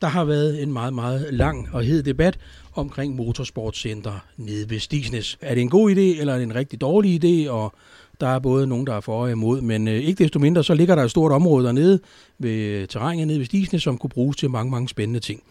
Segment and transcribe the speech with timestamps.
[0.00, 2.38] Der har været en meget, meget lang og hed debat
[2.74, 5.38] omkring motorsportcenter nede ved Stisnes.
[5.40, 7.50] Er det en god idé, eller er det en rigtig dårlig idé?
[7.50, 7.74] Og
[8.20, 10.74] der er både nogen, der er for og imod, men øh, ikke desto mindre, så
[10.74, 12.00] ligger der et stort område dernede
[12.38, 15.42] ved terrænet nede ved Stisnes, som kunne bruges til mange, mange spændende ting.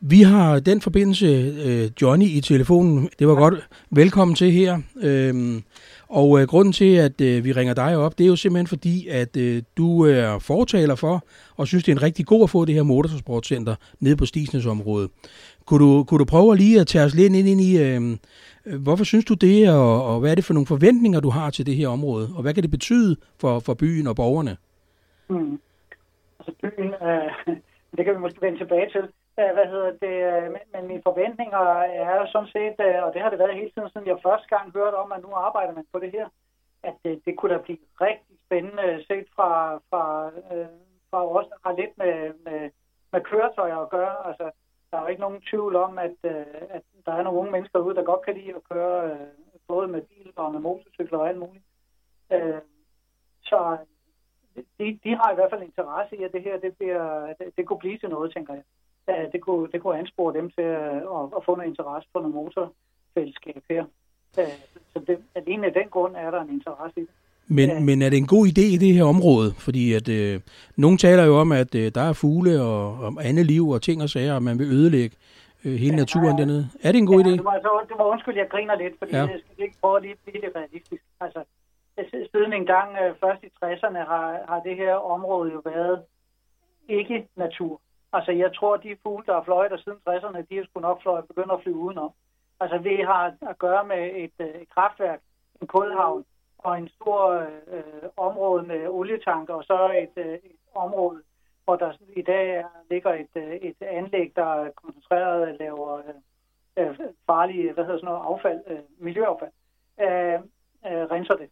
[0.00, 1.26] Vi har den forbindelse
[1.64, 3.08] øh, Johnny i telefonen.
[3.18, 3.54] Det var godt.
[3.90, 4.78] Velkommen til her.
[5.02, 5.62] Øhm,
[6.10, 9.08] og øh, grunden til, at øh, vi ringer dig op, det er jo simpelthen fordi,
[9.08, 11.24] at øh, du øh, er fortaler for,
[11.56, 14.66] og synes, det er en rigtig god at få det her motorsportcenter nede på Stisnes
[14.66, 15.08] område.
[15.66, 18.16] Kunne du, kunne du prøve lige at tage os lidt ind, ind i, øh,
[18.66, 21.50] øh, hvorfor synes du det, og, og hvad er det for nogle forventninger, du har
[21.50, 24.56] til det her område, og hvad kan det betyde for, for byen og borgerne?
[25.28, 25.60] Mm.
[26.38, 27.56] Altså byen, øh,
[27.96, 29.02] det kan vi måske vende tilbage til.
[29.40, 31.62] Øh, hvad hedder det, øh, men, men mine forventninger
[32.08, 34.48] er jo sådan set, øh, og det har det været hele tiden, siden jeg første
[34.48, 36.28] gang hørte om, at nu arbejder man på det her,
[36.82, 39.50] at det, det kunne da blive rigtig spændende set fra,
[39.90, 40.30] fra,
[41.10, 42.14] fra os, der har lidt med,
[42.46, 42.70] med,
[43.12, 44.26] med køretøjer at gøre.
[44.28, 44.50] Altså,
[44.90, 46.16] der er jo ikke nogen tvivl om, at,
[46.76, 49.18] at der er nogle unge mennesker ude, der godt kan lide at køre
[49.68, 51.64] både med bil og med motorcykler og alt muligt.
[53.42, 53.76] Så
[54.78, 57.66] de, de har i hvert fald interesse i, at det her det, bliver, det, det
[57.66, 58.62] kunne blive til noget, tænker jeg
[59.32, 62.34] det kunne, det kunne anspore dem til at, at, at få noget interesse på noget
[62.34, 63.84] motorfællesskab her.
[64.92, 67.14] Så det, alene af den grund er der en interesse i det.
[67.58, 67.80] Men, ja.
[67.80, 69.50] men er det en god idé i det her område?
[69.58, 70.40] Fordi at øh,
[70.76, 74.02] nogen taler jo om, at øh, der er fugle og, og andet liv og ting
[74.02, 75.16] og sager, og man vil ødelægge
[75.64, 76.68] øh, hele ja, naturen ja, dernede.
[76.82, 77.36] Er det en god ja, idé?
[77.36, 79.20] Du må, altså, du må undskylde, jeg griner lidt, fordi ja.
[79.20, 81.02] jeg skal ikke prøve at lige blive det realistisk.
[81.20, 81.40] Altså,
[82.32, 85.98] siden en gang øh, først i 60'erne har, har det her område jo været
[86.88, 87.80] ikke natur.
[88.12, 91.02] Altså, jeg tror, at de fugle, der har fløjet siden 60'erne, de har sgu nok
[91.02, 92.12] fløjet, begyndt at flyve udenom.
[92.60, 95.20] Altså, vi har at gøre med et, øh, et kraftværk,
[95.60, 96.24] en kulhavn
[96.58, 97.30] og en stor
[97.66, 101.22] øh, område med olietanker, og så et, øh, et område,
[101.64, 106.14] hvor der i dag ligger et, øh, et anlæg, der er koncentreret laver øh,
[106.76, 109.52] øh, farlige, hvad hedder sådan noget, affald, øh, miljøaffald,
[110.00, 110.40] øh,
[110.86, 111.50] øh, renser det.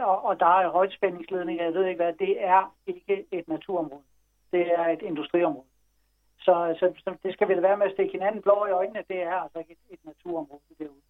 [0.00, 4.02] Og, og der er højtspændingsledninger, jeg ved ikke hvad, det er ikke et naturområde.
[4.52, 5.69] Det er et industriområde.
[6.46, 9.04] Så, så, så det skal vi da være med at stikke hinanden blå i øjnene.
[9.08, 11.02] Det er altså ikke et, et naturområde derude.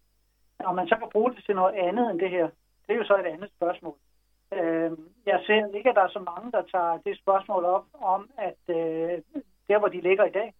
[0.59, 2.47] Om man så kan bruge det til noget andet end det her,
[2.87, 3.97] det er jo så et andet spørgsmål.
[4.53, 4.91] Øh,
[5.25, 8.61] jeg ser ikke, at der er så mange, der tager det spørgsmål op om, at
[8.69, 9.21] øh,
[9.67, 10.53] der, hvor de ligger i dag,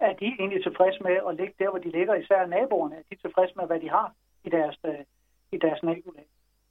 [0.00, 3.04] at de er egentlig tilfredse med at ligge der, hvor de ligger, især naboerne, at
[3.10, 4.14] de er tilfredse med, hvad de har
[4.44, 5.04] i deres, øh,
[5.52, 6.26] i deres nabolag.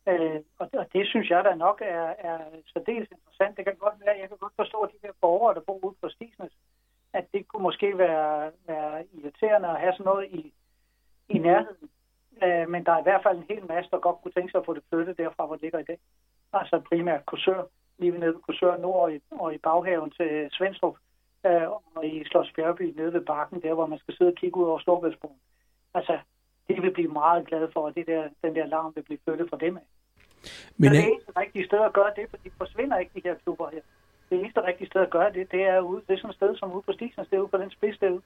[0.07, 2.39] Øh, og, og det synes jeg da nok er, er
[2.73, 3.57] særdeles interessant.
[3.57, 5.95] Det kan godt være, jeg kan godt forstå, at de her borgere, der bor ude
[6.01, 6.53] på Stisnes,
[7.13, 10.53] at det kunne måske være, være irriterende at have sådan noget i,
[11.29, 11.89] i nærheden.
[12.43, 14.59] Øh, men der er i hvert fald en hel masse, der godt kunne tænke sig
[14.59, 15.99] at få det flyttet derfra, hvor det ligger i dag.
[16.53, 17.63] Altså primært kursør,
[17.99, 20.95] lige nede ved kursør nord og i, og i baghaven til Svendstrup,
[21.45, 24.57] øh, og i Slås Bjergby nede ved bakken, der hvor man skal sidde og kigge
[24.57, 25.39] ud over Storbæltsbroen.
[25.93, 26.19] Altså,
[26.67, 29.49] det vil blive meget glad for, at det der, den der larm vil blive flyttet
[29.49, 29.87] fra dem af.
[30.77, 33.35] Men det er ikke rigtige sted at gøre det, for de forsvinder ikke, de her
[33.35, 33.81] klubber her
[34.29, 36.57] det eneste rigtige sted at gøre det, det er ude, det er sådan et sted
[36.57, 38.21] som ude på Stigsens, det er ude på den spids derude.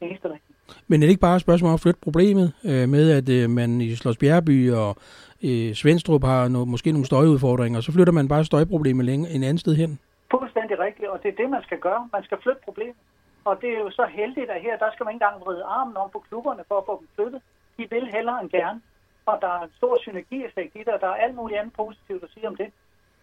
[0.00, 0.56] Det eneste rigtige.
[0.88, 3.50] Men er det ikke bare et spørgsmål om at flytte problemet øh, med, at øh,
[3.50, 4.96] man i Slås Bjergby og
[5.44, 9.42] øh, Svendstrup har no, måske nogle støjudfordringer, og så flytter man bare støjproblemet længere en
[9.42, 9.98] anden sted hen?
[10.30, 12.08] Fuldstændig rigtigt, og det er det, man skal gøre.
[12.12, 12.96] Man skal flytte problemet.
[13.44, 15.96] Og det er jo så heldigt, at her, der skal man ikke engang vride armen
[15.96, 17.40] om på klubberne for at få dem flyttet.
[17.78, 18.80] De vil hellere end gerne.
[19.26, 22.22] Og der er en stor synergieffekt i det, og der er alt muligt andet positivt
[22.24, 22.68] at sige om det.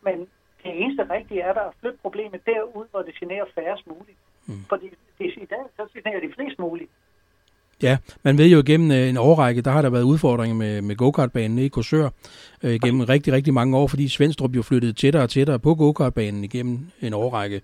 [0.02, 0.28] Men
[0.78, 4.18] det eneste rigtige er der at flytte problemet derud, hvor det generer færrest muligt.
[4.48, 4.66] Mm.
[4.70, 4.88] Fordi
[5.20, 6.92] det, i dag, så generer de flest muligt.
[7.84, 10.96] Ja, man ved jo gennem øh, en årrække, der har der været udfordringer med, med
[10.96, 12.10] go-kartbanen i Korsør
[12.64, 16.44] øh, gennem rigtig, rigtig mange år, fordi Svendstrup jo flyttede tættere og tættere på go-kartbanen
[16.44, 17.62] igennem en årrække.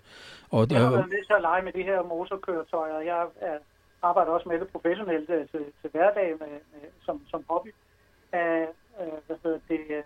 [0.52, 3.00] Og jeg har været med til at lege med de her motorkøretøjer.
[3.00, 3.58] Jeg er,
[4.02, 7.72] arbejder også med det professionelt øh, til, til hverdag med, med, som, som hobby.
[8.34, 8.68] Uh,
[9.00, 10.04] uh, hvad hedder det, uh,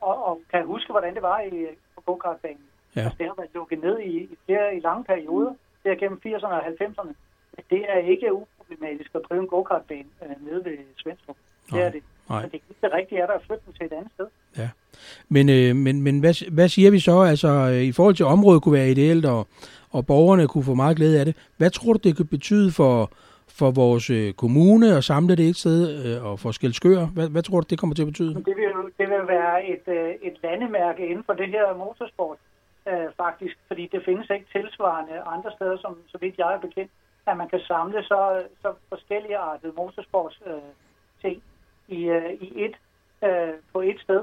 [0.00, 1.66] og, og kan huske, hvordan det var i,
[1.98, 2.66] på go-kartbanen.
[2.96, 3.00] Ja.
[3.00, 5.52] Altså, det har været lukket ned i, i flere i lange perioder.
[5.82, 7.12] Det er gennem 80'erne og 90'erne.
[7.54, 11.36] Men det er ikke uproblematisk at drive en go-kartbane øh, nede ved Svendstrup.
[11.72, 12.02] Det er det.
[12.28, 12.42] Nej.
[12.42, 14.26] Så det, det rigtige er der at flytte den til et andet sted.
[14.58, 14.68] Ja.
[15.28, 17.20] Men, øh, men, men hvad, hvad siger vi så?
[17.20, 19.46] Altså, øh, i forhold til området kunne være ideelt, og,
[19.90, 21.36] og borgerne kunne få meget glæde af det.
[21.56, 23.12] Hvad tror du, det kan betyde for,
[23.58, 27.06] for vores øh, kommune at samle det et sted øh, og for Skelskør?
[27.14, 28.34] Hvad, hvad tror du, det kommer til at betyde?
[28.34, 32.38] Det vil, det vil være et, øh, et landemærke inden for det her motorsport,
[32.88, 36.92] øh, faktisk, fordi det findes ikke tilsvarende andre steder, som så vidt jeg er bekendt,
[37.26, 40.70] at man kan samle så, så forskellige artede motorsports øh,
[41.22, 41.42] ting
[41.88, 42.76] i, øh, i et,
[43.28, 44.22] øh, på et sted.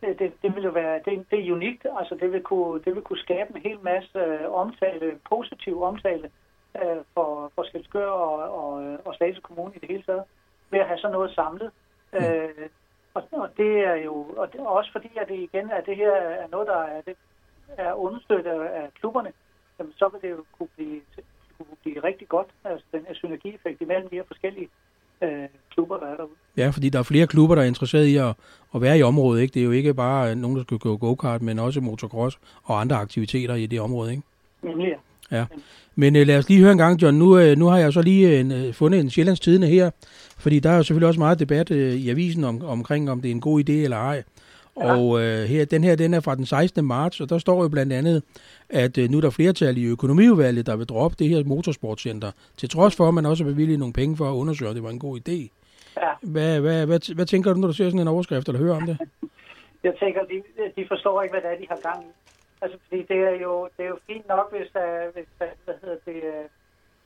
[0.00, 2.94] Det, det, det vil jo være, det, det er unikt, altså det vil kunne, det
[2.94, 6.30] vil kunne skabe en hel masse øh, omtale, positiv omtale
[6.82, 7.00] øh,
[7.64, 10.22] for Skelskør og, og, og Slagelse Kommune i det hele taget,
[10.70, 11.70] ved at have sådan noget samlet.
[12.12, 12.18] Mm.
[12.18, 12.68] Øh,
[13.14, 16.12] og, og det er jo og det, også fordi, at det igen at det her
[16.12, 17.16] er noget, der er, det
[17.68, 18.50] er understøttet
[18.80, 19.32] af klubberne,
[19.78, 21.00] jamen, så vil det jo kunne blive,
[21.58, 24.68] kunne blive rigtig godt, altså den her synergieffekt imellem de her forskellige
[25.22, 26.36] øh, klubber, der er derude.
[26.56, 28.34] Ja, fordi der er flere klubber, der er interesseret i at,
[28.74, 29.42] at være i området.
[29.42, 29.54] Ikke?
[29.54, 32.96] Det er jo ikke bare nogen, der skal gå go-kart, men også motocross og andre
[32.96, 34.10] aktiviteter i det område.
[34.10, 34.22] Ikke?
[34.62, 34.96] Nemlig, ja.
[35.32, 35.44] Ja.
[35.96, 37.18] Men øh, lad os lige høre en gang, John.
[37.18, 39.90] Nu, øh, nu har jeg så lige øh, fundet en Sjællands Tidene her,
[40.38, 43.28] fordi der er jo selvfølgelig også meget debat øh, i avisen om, omkring, om det
[43.28, 44.22] er en god idé eller ej.
[44.80, 44.96] Ja.
[44.96, 46.84] Og øh, her, den her, den er fra den 16.
[46.84, 48.22] marts, og der står jo blandt andet,
[48.70, 52.68] at øh, nu er der flertal i økonomiudvalget, der vil droppe det her motorsportcenter, til
[52.68, 54.90] trods for, at man også har bevilget nogle penge for at undersøge, at det var
[54.90, 55.48] en god idé.
[55.96, 56.10] Ja.
[56.22, 58.86] Hvad, hvad, hvad, hvad tænker du, når du ser sådan en overskrift, eller hører om
[58.86, 58.98] det?
[59.84, 60.42] Jeg tænker, de,
[60.76, 62.23] de forstår ikke, hvad det er, de har gang i.
[62.64, 65.74] Altså, fordi det er jo, det er jo fint nok, hvis, uh, hvis uh, hvad
[65.82, 66.20] hedder det,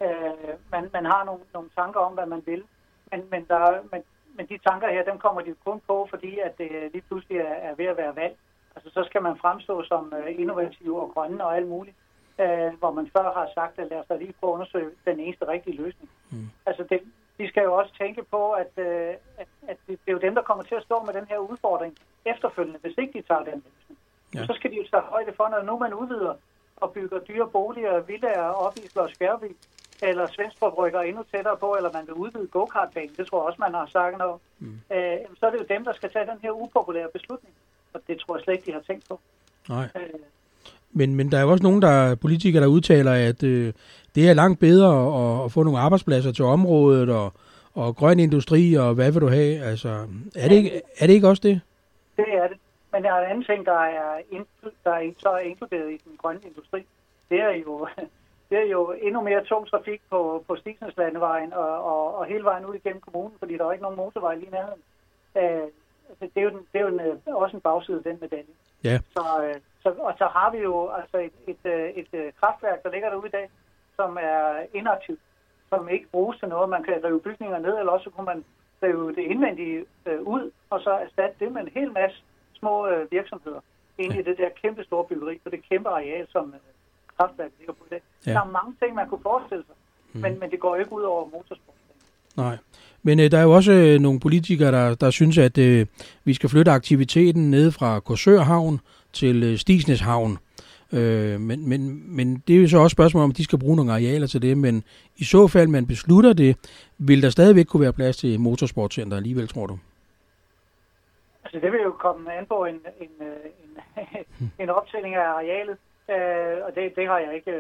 [0.06, 2.62] uh, man, man har nogle, nogle tanker om, hvad man vil.
[3.10, 4.02] Men, men, der, men,
[4.37, 7.56] men de tanker her, dem kommer de kun på, fordi at det lige pludselig er,
[7.69, 8.37] er ved at være valg.
[8.76, 11.96] Altså, så skal man fremstå som uh, innovativ og grønne og alt muligt.
[12.38, 15.20] Uh, hvor man før har sagt, at lad os da lige prøve at undersøge den
[15.20, 16.10] eneste rigtige løsning.
[16.31, 16.49] Mm.
[16.66, 17.00] Altså, det,
[17.38, 20.34] de skal jo også tænke på, at, uh, at, at det, det er jo dem,
[20.34, 23.55] der kommer til at stå med den her udfordring efterfølgende, hvis ikke de tager den
[23.55, 23.77] løsning.
[24.34, 24.46] Ja.
[24.46, 26.34] Så skal de jo tage højde for, når nu man udvider
[26.76, 29.56] og bygger dyre boliger, villager op i Slås Skærby,
[30.02, 33.60] eller Svendstrup rykker endnu tættere på, eller man vil udvide go-kartbanen, det tror jeg også,
[33.60, 34.80] man har sagt noget, mm.
[34.92, 37.54] øh, så er det jo dem, der skal tage den her upopulære beslutning.
[37.94, 39.20] Og det tror jeg slet ikke, de har tænkt på.
[39.69, 39.88] Nej.
[39.96, 40.20] Øh.
[40.92, 43.72] Men, men der er jo også nogle der politikere, der udtaler, at øh,
[44.14, 47.32] det er langt bedre at, at få nogle arbejdspladser til området, og,
[47.74, 49.62] og grøn industri, og hvad vil du have?
[49.62, 49.88] Altså,
[50.36, 51.60] er det, ikke, er det ikke også det?
[52.16, 52.56] Det er det.
[52.93, 54.23] Men der er en anden ting, der er,
[54.85, 56.87] der er så inkluderet i den grønne industri.
[57.31, 57.88] Det er jo,
[58.50, 62.64] det er jo endnu mere tung trafik på, på Stigslandevejen og, og, og hele vejen
[62.64, 64.82] ud igennem kommunen, fordi der er ikke nogen motorvej lige nærheden.
[65.37, 65.69] Øh,
[66.20, 68.55] det er jo, den, det er jo en, også en bagside af den medalje.
[68.85, 68.99] Ja.
[69.11, 72.91] Så, øh, så, og så har vi jo altså et, et, øh, et, kraftværk, der
[72.91, 73.50] ligger derude i dag,
[73.96, 75.20] som er inaktivt,
[75.69, 76.69] som ikke bruges til noget.
[76.69, 78.44] Man kan rive bygninger ned, eller også kunne man
[78.82, 82.23] rive det indvendige øh, ud, og så erstatte det med en hel masse
[82.60, 83.60] små øh, virksomheder
[83.99, 86.60] ind i det der kæmpe store byggeri på det kæmpe areal, som øh,
[87.16, 88.00] kraftværket ligger på det.
[88.26, 88.32] Ja.
[88.32, 89.76] Der er mange ting, man kunne forestille sig,
[90.12, 90.20] mm.
[90.20, 91.75] men, men det går ikke ud over motorsport.
[92.37, 92.56] Nej.
[93.02, 95.87] Men øh, der er jo også øh, nogle politikere, der, der synes, at øh,
[96.25, 98.81] vi skal flytte aktiviteten ned fra Korsør Havn
[99.12, 100.38] til øh, Stisnes Havn.
[100.93, 103.76] Øh, men, men, men det er jo så også spørgsmål om, at de skal bruge
[103.76, 104.58] nogle arealer til det.
[104.58, 104.84] Men
[105.16, 106.56] i så fald, man beslutter det,
[106.99, 109.78] vil der stadigvæk kunne være plads til motorsportcenter alligevel, tror du?
[111.48, 113.12] Altså det vil jo komme an på en, en,
[113.62, 113.72] en,
[114.62, 115.76] en optælling af arealet,
[116.10, 117.52] øh, og det, det har jeg ikke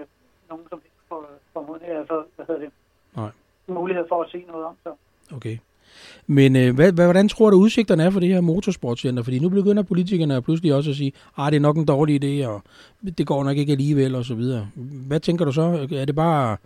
[0.50, 1.62] nogen som for, for,
[2.08, 2.70] for, hvad hedder det,
[3.16, 3.30] Nej.
[3.66, 4.74] mulighed for at sige noget om.
[4.82, 4.92] Så.
[5.36, 5.58] Okay.
[6.26, 9.22] Men øh, hvad, hvordan tror du, udsigterne er for det her motorsportcenter?
[9.22, 12.24] Fordi nu begynder politikerne pludselig også at sige, at ah, det er nok en dårlig
[12.24, 12.62] idé, og
[13.18, 14.68] det går nok ikke alligevel, og så videre.
[15.06, 15.88] Hvad tænker du så?
[15.92, 16.56] Er det bare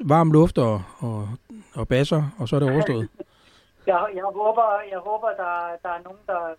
[0.00, 1.28] varm luft og, og,
[1.74, 3.08] og basser, og så er det overstået?
[3.90, 5.54] Jeg, jeg håber, jeg håber der,
[5.84, 6.54] der er nogen, der,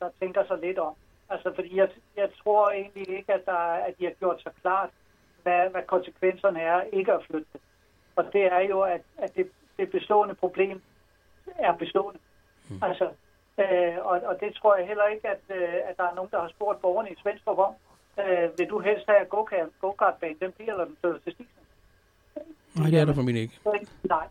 [0.00, 0.94] der tænker sig lidt om.
[1.28, 4.90] Altså, fordi jeg, jeg tror egentlig ikke, at, der, at de har gjort sig klart,
[5.42, 7.58] hvad, hvad konsekvenserne er ikke at flytte.
[8.16, 10.82] Og det er jo, at, at det, det bestående problem
[11.58, 12.20] er bestående.
[12.68, 12.82] Mm.
[12.82, 13.10] Altså,
[13.58, 16.40] øh, og, og det tror jeg heller ikke, at, øh, at der er nogen, der
[16.40, 17.74] har spurgt borgerne i Svendstrup om.
[18.20, 19.24] Øh, vil du helst have
[19.80, 21.64] go-kart-banen, den bliver, eller den flytter til Stigsen?
[22.76, 23.60] Nej, det er der for mig ikke.
[24.04, 24.26] Nej,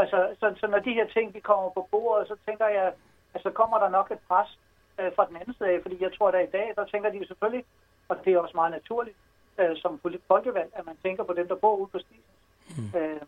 [0.00, 2.92] Altså, så, så når de her ting de kommer på bordet, så tænker jeg,
[3.34, 4.58] altså kommer der nok et pres
[4.98, 7.64] øh, fra den anden side fordi jeg tror, at i dag, der tænker de selvfølgelig,
[8.08, 9.16] og det er også meget naturligt,
[9.58, 12.34] øh, som folkevalg, at man tænker på dem, der bor ude på stisen.
[12.76, 12.98] Mm.
[12.98, 13.20] Øh,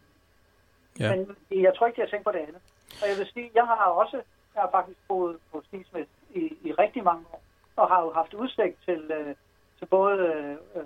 [1.01, 1.17] ja.
[1.17, 2.63] Men jeg tror ikke, de har tænkt på det andet.
[3.03, 4.17] Og jeg vil sige, jeg har også,
[4.55, 7.43] jeg har faktisk boet på Stismed i, i rigtig mange år,
[7.77, 9.35] og har jo haft udsigt til, øh,
[9.79, 10.19] til både
[10.75, 10.83] øh,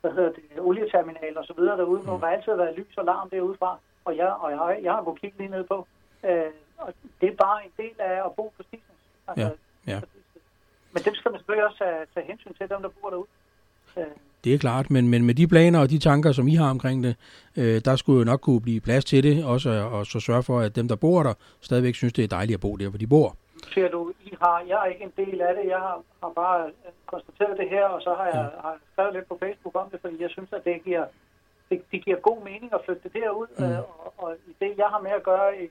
[0.00, 2.06] hvad hedder det, olieterminaler og så videre derude, mm.
[2.06, 4.92] hvor der altid har været lys og larm derude fra og jeg, og jeg, jeg
[4.92, 5.86] har kunnet kigge lige ned på.
[6.28, 9.00] Øh, og det er bare en del af at bo på Stisnes.
[9.28, 10.00] Altså, ja, ja.
[10.92, 13.28] Men dem skal man selvfølgelig også tage, tage hensyn til, dem der bor derude.
[13.96, 14.04] Øh.
[14.44, 17.04] Det er klart, men, men med de planer og de tanker, som I har omkring
[17.04, 17.16] det,
[17.56, 20.60] øh, der skulle jo nok kunne blive plads til det, også og så sørge for,
[20.60, 23.06] at dem, der bor der, stadigvæk synes, det er dejligt at bo der, hvor de
[23.06, 23.36] bor.
[23.74, 26.70] Siger du, I har, jeg er ikke en del af det, jeg har, har bare
[27.06, 28.60] konstateret det her, og så har jeg, ja.
[28.60, 31.04] har skrevet lidt på Facebook om det, fordi jeg synes, at det giver
[31.70, 33.64] det, det giver god mening at flytte det derud, mm.
[33.64, 35.68] øh, og, og i det, jeg har med at gøre i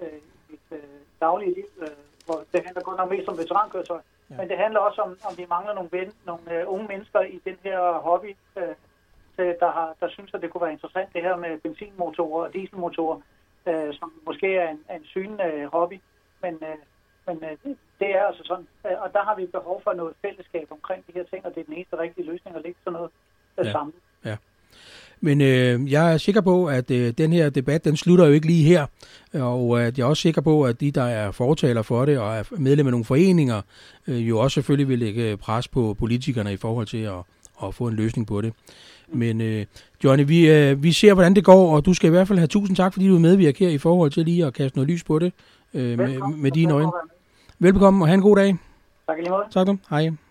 [0.00, 0.08] øh,
[0.50, 0.78] et øh,
[1.20, 1.88] dagligt liv, øh,
[2.26, 4.00] hvor det handler kun nok mest om veterankøretøj,
[4.30, 4.36] ja.
[4.36, 7.40] men det handler også om, om vi mangler nogle, ven, nogle øh, unge mennesker i
[7.44, 8.74] den her hobby, øh,
[9.38, 13.20] der, har, der synes, at det kunne være interessant, det her med benzinmotorer og dieselmotorer,
[13.66, 16.00] øh, som måske er en, en synende øh, hobby.
[16.42, 16.78] Men, øh,
[17.26, 18.68] men øh, det er altså sådan.
[18.86, 21.60] Øh, og der har vi behov for noget fællesskab omkring de her ting, og det
[21.60, 23.10] er den eneste rigtige løsning at lægge sådan noget
[23.58, 23.72] øh, ja.
[23.72, 23.94] sammen.
[24.24, 24.36] Ja.
[25.20, 28.46] Men øh, jeg er sikker på, at øh, den her debat, den slutter jo ikke
[28.46, 28.86] lige her.
[29.34, 32.36] Og at jeg er også sikker på, at de, der er fortaler for det og
[32.36, 33.62] er medlem af nogle foreninger,
[34.06, 37.18] øh, jo også selvfølgelig vil lægge pres på politikerne i forhold til at,
[37.64, 38.52] at få en løsning på det.
[39.12, 39.66] Men øh,
[40.04, 42.46] Johnny, vi, øh, vi ser, hvordan det går, og du skal i hvert fald have
[42.46, 45.04] tusind tak, fordi du er medvirker her i forhold til lige at kaste noget lys
[45.04, 45.32] på det
[45.74, 46.92] øh, med, med dine øjne.
[47.58, 48.56] Velbekomme, og have en god dag.
[49.06, 49.44] Tak lige måde.
[49.50, 49.78] Tak du.
[49.90, 50.27] Hej.